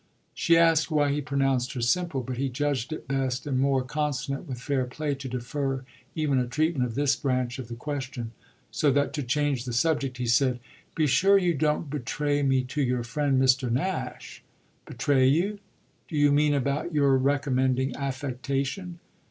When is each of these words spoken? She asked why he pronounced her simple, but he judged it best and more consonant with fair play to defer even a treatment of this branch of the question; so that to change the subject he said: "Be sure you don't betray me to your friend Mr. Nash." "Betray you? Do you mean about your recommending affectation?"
She 0.33 0.57
asked 0.57 0.89
why 0.89 1.11
he 1.11 1.21
pronounced 1.21 1.73
her 1.73 1.81
simple, 1.81 2.21
but 2.23 2.37
he 2.37 2.49
judged 2.49 2.91
it 2.91 3.07
best 3.07 3.45
and 3.45 3.59
more 3.59 3.83
consonant 3.83 4.47
with 4.47 4.59
fair 4.59 4.85
play 4.85 5.13
to 5.13 5.29
defer 5.29 5.85
even 6.15 6.39
a 6.39 6.47
treatment 6.47 6.87
of 6.89 6.95
this 6.95 7.15
branch 7.15 7.59
of 7.59 7.67
the 7.67 7.75
question; 7.75 8.31
so 8.71 8.89
that 8.93 9.13
to 9.13 9.21
change 9.21 9.63
the 9.63 9.73
subject 9.73 10.17
he 10.17 10.25
said: 10.25 10.59
"Be 10.95 11.05
sure 11.05 11.37
you 11.37 11.53
don't 11.53 11.87
betray 11.91 12.41
me 12.41 12.63
to 12.63 12.81
your 12.81 13.03
friend 13.03 13.39
Mr. 13.39 13.69
Nash." 13.71 14.41
"Betray 14.87 15.27
you? 15.27 15.59
Do 16.07 16.17
you 16.17 16.31
mean 16.31 16.55
about 16.55 16.95
your 16.95 17.15
recommending 17.15 17.95
affectation?" 17.95 18.97